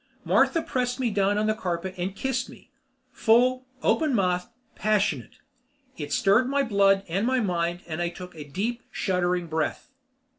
Martha 0.25 0.63
pressed 0.63 0.99
me 0.99 1.11
down 1.11 1.37
on 1.37 1.45
the 1.45 1.53
carpet 1.53 1.93
and 1.95 2.15
kissed 2.15 2.49
me, 2.49 2.71
full, 3.11 3.67
open 3.83 4.15
mouthed, 4.15 4.49
passionate. 4.73 5.35
It 5.95 6.11
stirred 6.11 6.49
my 6.49 6.63
blood 6.63 7.03
and 7.07 7.27
my 7.27 7.39
mind 7.39 7.83
and 7.85 8.01
I 8.01 8.09
took 8.09 8.33
a 8.33 8.43
deep, 8.43 8.81
shuddering 8.89 9.45
breath. 9.45 9.91